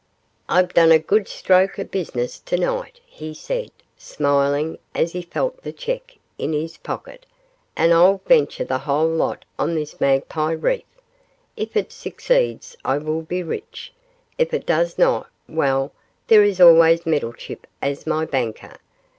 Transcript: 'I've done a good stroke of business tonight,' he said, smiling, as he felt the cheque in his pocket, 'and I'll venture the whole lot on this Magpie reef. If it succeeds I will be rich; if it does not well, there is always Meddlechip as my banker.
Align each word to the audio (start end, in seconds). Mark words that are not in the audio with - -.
'I've 0.49 0.73
done 0.73 0.91
a 0.91 0.97
good 0.97 1.27
stroke 1.27 1.77
of 1.77 1.91
business 1.91 2.39
tonight,' 2.39 2.99
he 3.05 3.35
said, 3.35 3.69
smiling, 3.95 4.79
as 4.95 5.11
he 5.11 5.21
felt 5.21 5.61
the 5.61 5.71
cheque 5.71 6.17
in 6.39 6.53
his 6.53 6.77
pocket, 6.77 7.27
'and 7.75 7.93
I'll 7.93 8.19
venture 8.25 8.63
the 8.63 8.79
whole 8.79 9.07
lot 9.07 9.45
on 9.59 9.75
this 9.75 10.01
Magpie 10.01 10.53
reef. 10.53 10.85
If 11.55 11.77
it 11.77 11.91
succeeds 11.91 12.75
I 12.83 12.97
will 12.97 13.21
be 13.21 13.43
rich; 13.43 13.93
if 14.39 14.55
it 14.55 14.65
does 14.65 14.97
not 14.97 15.27
well, 15.47 15.91
there 16.25 16.43
is 16.43 16.59
always 16.59 17.05
Meddlechip 17.05 17.67
as 17.79 18.07
my 18.07 18.25
banker. 18.25 18.77